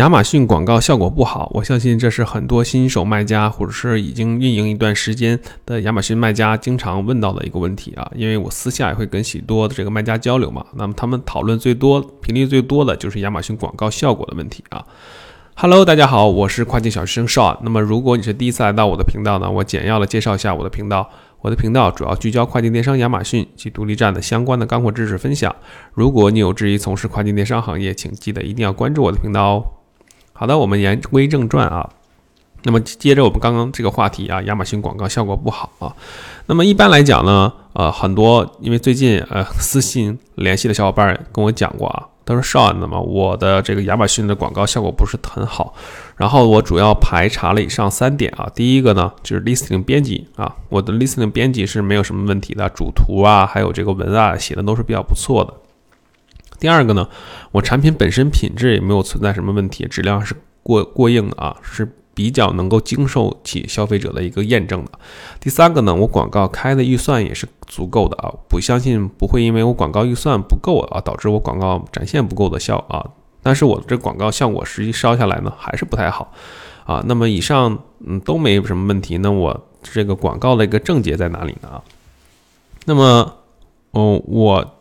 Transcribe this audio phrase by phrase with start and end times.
[0.00, 8.10] 亚马逊广告效果不好，我相信这是很多新手卖家或者是已经运营一段时间的亚马逊卖家经常问到的一个问题啊。
[8.14, 14.82] 因为我私下也会跟许多的这个卖家交流嘛，那么他们讨论最多、频率最多的就是亚马逊广告效果的问题啊。
[15.54, 17.58] Hello，大家好，我是跨境小学生 Shawn。
[17.60, 21.10] 那么如果你是第一次来到我的频道呢，我简要的介绍一下我的频道。
[21.42, 25.54] 我的频道主要聚焦跨境电商亚马逊及独立站的相关的干货知识分享。
[25.92, 29.64] 如果你有质疑从事跨境电商行业，请记得一定要关注我的频道哦。
[30.40, 31.86] 好的，我们言归正传啊。
[32.62, 35.94] 那么接着我们刚刚这个话题啊，亚马逊广告效果不好啊。
[36.46, 45.74] 那么一般来讲呢，呃，很多因为最近呃私信联系的小伙伴跟我讲过啊，他说少，那么我的这个亚马逊的广告效果不是很好。
[46.16, 55.52] 然后我主要排查了以上三点啊，第一个呢就是 listing 编辑啊，我的 listing 编辑是没有什么问题的，主图啊还有这个文案写的都是比较不错的。
[56.60, 57.08] 第二个呢，
[57.52, 64.90] 我产品本身品质也没有存在什么问题，质量是过过硬的啊，是比较能够经受起消费者的一个验证的。
[65.40, 73.08] 第三个呢，我广告开的预算也是足够的啊，不相信不会因为我广告预算不够啊，导致我广告展现不够的效啊。
[73.42, 76.30] 但是我这广告效果实际烧下来呢，还是不太好
[76.84, 77.02] 啊。
[77.06, 81.80] 那么以上嗯都没什么问题，那我这个广告的一个症结在哪里呢？
[82.84, 83.36] 那么
[83.92, 84.76] 哦我。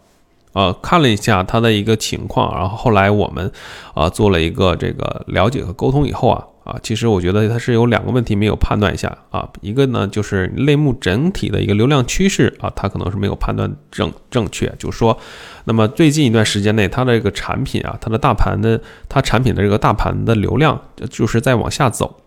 [0.53, 3.51] 呃，看了一下他的一个情况，然后后来我们
[3.93, 15.17] 啊做了一个这个了解和沟通以后啊啊，其实我觉得它是有两个问题没有判断一下啊，一个呢就是类目整体的一个流量趋势啊，它可能是没有判断正正确，就是说，
[15.65, 22.17] 那么最近一段时间内，它的这个产品啊，它的大盘的它产品的这个大盘的流量就是在往下走，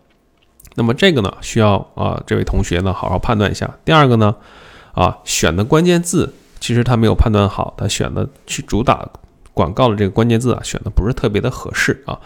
[0.75, 3.69] 那么这个呢需要啊这位同学呢好好判断一下。
[3.83, 4.33] 第二个呢
[4.93, 6.33] 啊选的关键字。
[6.63, 9.05] 其实他没有判断好，他选的去主打
[9.53, 12.17] 广告的这个关键字啊，选的不是特别的合适啊。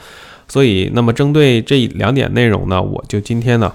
[0.48, 3.74] 所以，那么针对这两点内容呢，我就今天呢，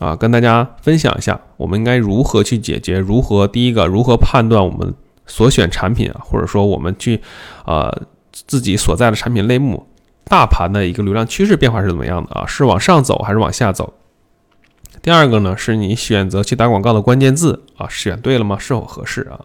[0.00, 4.92] 啊，跟大家分享一下，我们应该如何去解决，如何第一个，如何判断我们
[5.26, 7.22] 所选产品啊，或者说我们去，
[7.64, 9.86] 呃，自己所在的产品类目
[10.24, 12.44] 大盘的一个流量趋势变化是怎么样的啊？
[12.46, 13.94] 是往上走还是往下走？
[15.00, 18.58] 第二个呢，是你选择去打广告的关键字啊，选对了吗？
[18.58, 19.40] 是否合适啊？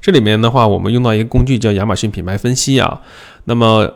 [0.00, 3.00] 这里面的话，我们用到一个工具叫亚马逊品牌分析啊。
[3.44, 3.92] 那么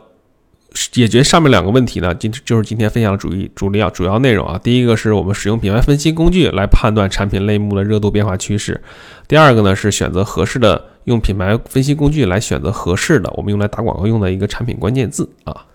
[0.90, 4.58] 解决上面两个问题呢，今就是今天分享的主主要主要内容啊。
[4.58, 8.82] 第一个是我们使用品牌分析工具来判断产品类目的热度变化趋势。
[9.28, 15.66] 第二个呢是选择合适的，用品牌分析工具来选择合适的我们用来打广告用的一个产品关键字啊。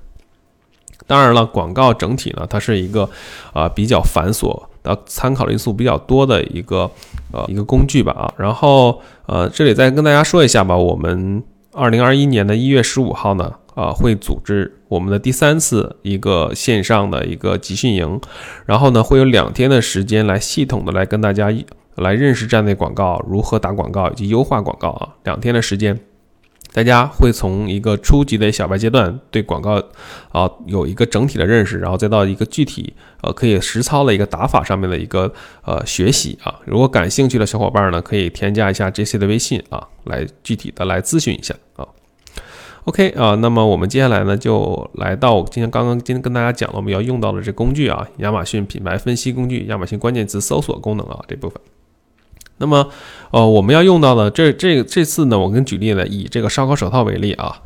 [1.05, 3.09] 当然了，广告整体呢，它是一个
[3.53, 6.89] 啊比较繁琐的，参考的因素比较多的一个
[7.31, 8.33] 呃一个工具吧啊。
[8.37, 11.43] 然后呃这里再跟大家说一下吧，我们
[11.73, 18.19] 二零二一年的一月十五号呢啊会组织我们的第三次一个线上的一个集训营，
[18.65, 21.53] 然后呢会有两天的时间来系统的来跟大家
[21.95, 25.99] 来认识站内广告，如何打广告以及优化广告啊，两天的时间。
[26.77, 29.81] 大家会从一个初级的小白阶段对广告
[30.29, 32.93] 啊有一个整体的认识，然后再到一个具体
[33.23, 35.33] 呃可以实操的一个打法上面的一个
[35.63, 36.59] 呃学习啊。
[36.65, 41.87] 如果感兴趣的小伙伴呢，可以添加一下 J C 的微信啊，来具体的来咨询一下啊。
[42.83, 51.59] OK 啊，那么我们接下来呢就来到今天刚刚今天跟大家讲了我们要用到的这工具啊，亚马逊品牌分析工具，亚马逊关键词搜索功能啊这部分。
[52.59, 52.89] 那么，
[53.31, 57.61] 呃，我们要用到的这这这次呢，我跟举例呢，以这个烧烤手套为例啊，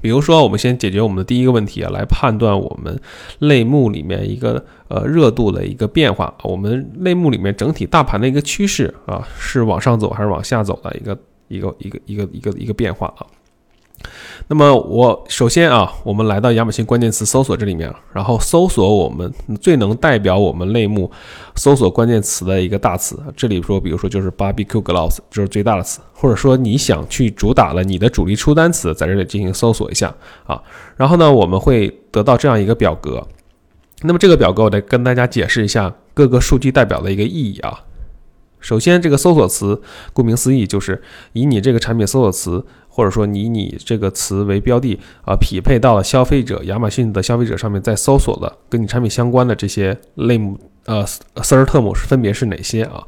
[0.00, 3.00] 比如说，我们先解决我们的第一个问题啊，来判断我们
[3.38, 11.18] 类目里面一个呃热度的一个变化，我们类目里面整体大盘的一个趋势啊，是往上走还是往下走的一个
[11.48, 13.26] 一个一个一个一个一个变化啊。
[14.46, 21.10] 那么我首先啊，我们来到亚马逊关键词搜索这里面，然后搜索我们最能代表我们类目
[21.54, 23.18] 搜索关键词的一个大词。
[23.34, 30.14] 这里说，比如说就是 barbecue gloves，这是最大的词，或者说你想去主打了你的主力出单词，在这里进行搜索一下
[30.46, 30.62] 啊。
[30.96, 33.26] 然后呢，我们会得到这样一个表格。
[34.02, 37.80] 那么这个表格我得跟大家解释一下各个数据代表的一个意义啊。
[38.64, 39.80] 首先，这个搜索词
[40.12, 41.02] 顾名思义就是
[41.34, 42.64] 以你这个产品搜索词。
[42.96, 51.04] 或者说以你这个词为标的啊，匹配到了消费者亚马逊的消费者上面，在搜索的跟你产品相关的这些类目呃
[51.42, 53.04] search term 是分别是哪些啊？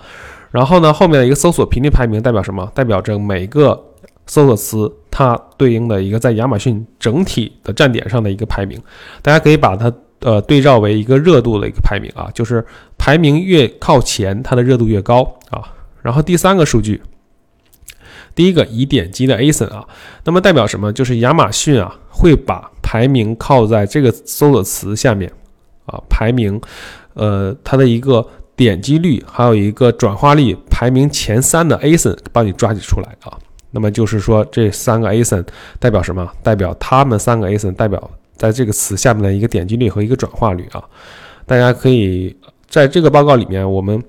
[0.51, 2.69] 然后呢，后面的一个搜索频率排名代表什么？
[2.75, 3.81] 代表着每个
[4.27, 8.77] 搜索词它对应的一个在亚马逊整体的站点上的一个排名。
[9.23, 9.89] 大家可以把它
[10.21, 12.65] 呃对照为一个热度的一个排名啊，就是
[12.97, 15.63] 排名越靠前，它的热度越高啊。
[16.03, 17.03] 然后第三个数据。
[18.35, 19.83] 第一个已点击的 ASIN 啊，
[20.25, 20.93] 那么代表什么？
[20.93, 25.33] 就是亚马逊啊会把排名靠在这个搜索词下面
[25.87, 26.61] 啊，排名，
[27.15, 33.39] 呃，它的一个点击率，还有一个转化率排名前三的 ASIN 帮你抓取出来啊。
[33.71, 35.43] 那么就是说这三个 ASIN
[35.79, 36.31] 代表什么？
[36.43, 40.83] 代表他们三个 ASIN 代表在这个词下面的一个点击率和一个转化率啊。
[41.47, 42.37] 大家可以
[42.69, 44.03] 在这个报告里面，我们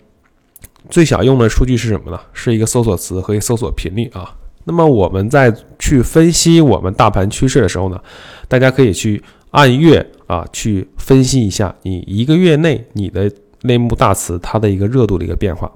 [0.89, 2.19] 最想用的数据是什么呢？
[2.33, 4.35] 是一个搜索词和一个搜索频率啊。
[4.63, 8.01] 那么我们在去分析我们大盘趋势的时候呢，
[8.47, 13.31] 大家可以去按月啊去分析一下你一个月内你的
[13.61, 15.71] 类目大词它的一个热度的一个变化。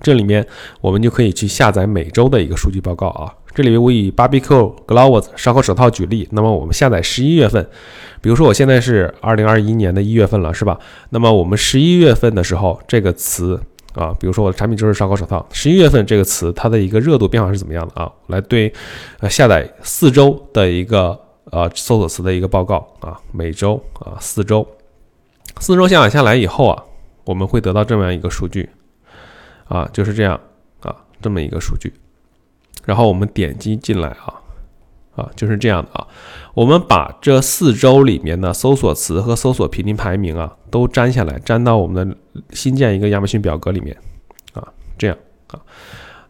[0.00, 0.44] 这里面
[0.80, 3.32] 我们就可以去下载每周的一个数据报告啊。
[3.54, 7.68] 这里我以 Barbecue Gloves 烧烤手套举例，那么我们下载十一月份。
[8.22, 10.78] 比如说，我现在是二零二一年的一月份了，是吧？
[11.08, 13.58] 那么我们十一月份的时候，这个词
[13.94, 18.12] 啊，比如说我的产品就是烧烤手套，十一月份这个词它的一个热度变化是怎么样的啊？
[18.26, 18.72] 来对，
[19.20, 24.66] 呃，下载四周的一个呃搜索词的一个报告啊，每周啊四周，
[25.58, 26.84] 四周下载下来以后啊，
[27.24, 28.68] 我们会得到这么样一个数据
[29.64, 30.38] 啊，就是这样
[30.82, 31.92] 啊，这么一个数据，
[32.84, 34.34] 然后我们点击进来啊。
[35.16, 36.06] 啊，就是这样的啊，
[36.54, 42.16] 我们把这四周里面的搜索词和搜索频率排名啊，都粘下来，粘到我们的
[42.52, 43.94] 新建一个亚马逊表格里面
[44.54, 44.66] 啊，
[44.96, 45.16] 这样
[45.48, 45.60] 啊，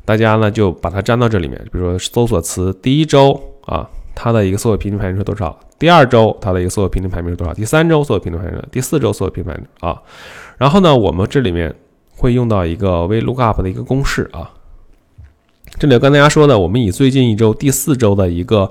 [0.07, 5.57] 大家呢就把它粘到这里面，比如说搜索词第一周啊，它的一个搜索频率排名是多少？
[5.79, 7.53] 第二周它的一个搜索频率排名是多少？
[7.53, 8.69] 第三周搜索频率排名是？
[8.73, 10.03] 第四周搜索频率排名啊？
[10.57, 11.73] 然后呢，我们这里面
[12.17, 14.51] 会用到一个 VLOOKUP 的一个公式啊。
[15.81, 18.71] 这里要跟大家说呢，我们以最近一周第四周的一个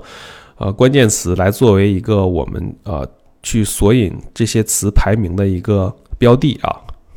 [0.58, 3.04] 呃关键词来作为一个我们呃
[3.42, 6.70] 去索引这些词排名的一个标的啊。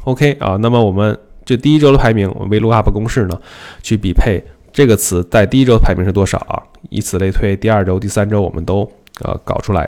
[0.06, 3.40] OK 啊，那么我们这第一周的排名，我们 VLOOKUP 公式呢，
[3.84, 6.57] 去比配这个词在第一周排名是多少啊？
[6.90, 8.92] 以此类推，第二周、第三周我们都
[9.22, 9.88] 呃搞出来。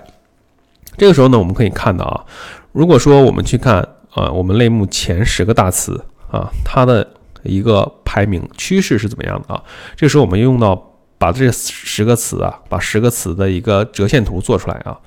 [0.98, 2.24] 这个时候呢，我们可以看到啊，
[2.74, 3.78] 如果说我们去看
[4.12, 7.15] 啊，我们类目前十个大词啊，它的。
[7.46, 9.64] 一个排名趋势是怎么样的啊？
[9.96, 10.76] 这时候我们用到
[11.18, 14.98] 把这十个词啊，把十个词的一个折线图做出来啊。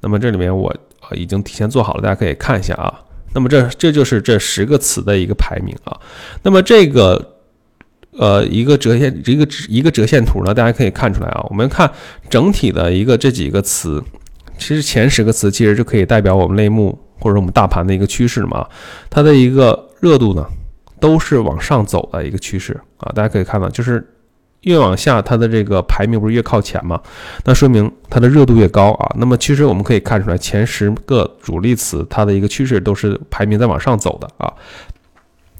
[0.00, 0.74] 那么这里面我
[1.12, 3.02] 已经提前做好了，大家可以看一下啊。
[3.34, 5.98] 那么这这就是这十个词的一个排名啊。
[6.42, 7.34] 那么这个
[8.12, 11.44] 呃一个折线一个一个折线图呢，大家可以看出来啊。
[11.50, 11.90] 我们看
[12.30, 14.02] 整体的一个这几个词，
[14.56, 18.66] 其实前十个词其实就可以代表我们类目或者我们大盘的一个趋势嘛。
[19.10, 20.46] 它的一个热度呢？
[21.00, 24.06] 都是往上走的一个趋势啊，大家可以看到，就是
[24.62, 27.00] 越往下，它的这个排名不是越靠前吗？
[27.44, 29.14] 那说明它的热度越高啊。
[29.16, 34.52] 那么其实我们可以看出来，前十个主力词它的一个趋势都是排名在往上走的啊。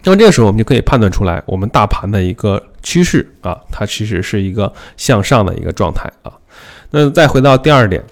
[0.02, 6.32] 那么这个时候我们就可以判断出来，我们大盘的一个趋势啊，它其实是一个向上的一个状态啊。
[6.90, 8.02] 那再回到第二点，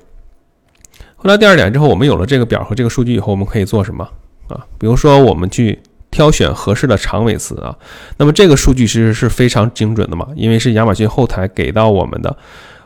[1.16, 4.08] 回到第二点之后，我们有了这个表和这个数据以后，我们可以做什么
[4.48, 4.64] 啊？
[4.78, 5.80] 比如说我们去。
[6.16, 7.76] 挑选合适的长尾词啊，
[8.16, 12.34] 那么这个数据其实是非常精准的嘛，因为是亚马逊后台给到我们的，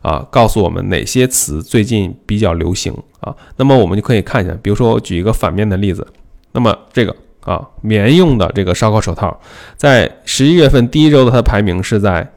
[0.03, 6.05] 啊，告诉我们哪些词最近比较流行啊，那么我们就可以看一下，比如说我举一个反面的例子，
[6.51, 9.41] 那么这个啊，棉用的这个烧烤手套，
[9.77, 12.33] 在十一月份第一周的它的排名是在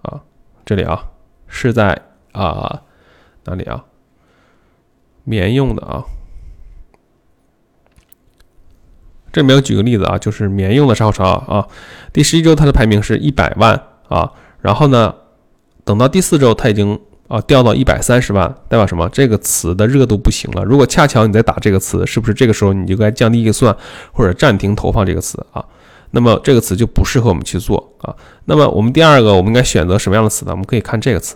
[0.00, 0.22] 啊
[0.64, 1.10] 这里啊，
[1.46, 2.00] 是在
[2.32, 2.80] 啊
[3.44, 3.84] 哪里啊？
[5.24, 6.02] 棉用的啊。
[9.34, 11.66] 这里面有举个例子啊，就是棉用的烧烤手套啊，
[12.12, 13.74] 第十一周它的排名是一百万
[14.08, 15.12] 啊，然后呢，
[15.84, 19.08] 等到第四周它已经啊掉到一百三十万，代表什么？
[19.08, 20.62] 这个词的热度不行了。
[20.62, 23.76] 如果恰巧你在打这个词，是不是这个时候你就该降低预算
[24.12, 25.64] 或者暂停投放这个词啊？
[26.12, 28.14] 那么这个词就不适合我们去做啊。
[28.44, 30.52] 那么我们第二个，我们应该选择什么样的词呢？
[30.52, 31.34] 我们可以看这个词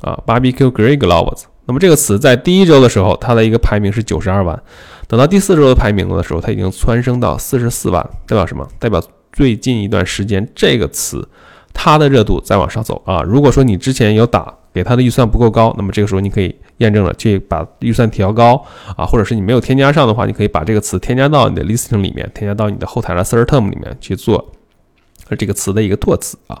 [0.00, 1.42] 啊，barbecue grill gloves。
[1.70, 4.60] 那么这个词在第一周的时候，它的一个排名是九十二万。
[5.06, 8.66] 等到第四周的排名的时候，它已经蹿升到四十四万，代表什么？
[8.80, 9.00] 代表
[9.32, 11.28] 最近一段时间这个词
[11.72, 13.22] 它的热度在往上走啊。
[13.22, 18.60] 如果说你之前有打给它的预算不够高，那么这个时候你可以验证了去把预算调高
[18.96, 24.50] 啊，或者是你没有添加上的话，你可以把这个词添加到你的 listing 里面，添加到你的后台的 search term 里面去做
[25.38, 26.60] 这个词的一个拓词啊。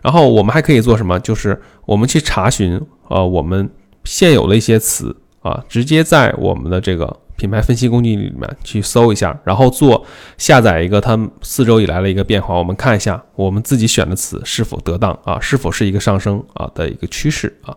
[0.00, 1.20] 然后我们还可以做什么？
[1.20, 3.68] 就是我们去查询呃我们
[4.08, 7.14] 现有的一些词啊，直接在我们的这个。
[7.38, 10.04] 品牌分析工具里面去搜一下，然后做
[10.38, 17.72] 下载一个它四周以来的一个变化，我们看一下我们自己选的词是否得当啊，是否是一个上升啊的一个趋势啊。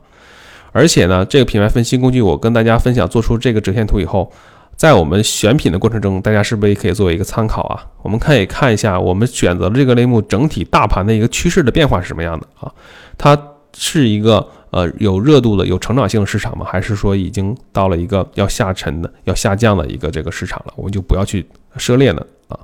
[0.72, 4.32] 而且呢，这个品牌分析工具我跟大家分享做出这个折线图以后，
[4.76, 7.86] 在我们选品的过程中，大家是不是也可以作为一个参考啊？
[8.02, 12.74] 我们可以看一下我们选择的这个类目整体大盘的一个趋势的变化是什么样的啊？
[13.16, 13.40] 它
[13.78, 16.66] 是一个呃有热度的、有成长性的市场吗？
[16.66, 20.74] 还是说已经到了一个要下沉的、要下降的一个这个市场了？
[20.76, 21.46] 我们就不要去
[21.78, 22.60] 涉猎了啊。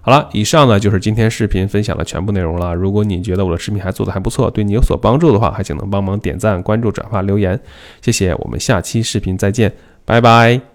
[0.00, 2.74] 好了，以上呢就是今天视频分享的全部内容了。
[2.74, 7.60] 如果你觉得我的视频还做得还不错，对你有所帮助的话，还请能帮忙点赞、关注、转发、留言，
[8.00, 8.34] 谢谢。
[8.34, 9.72] 我们下期视频再见，
[10.04, 10.71] 拜拜。